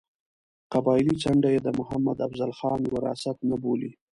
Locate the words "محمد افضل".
1.79-2.51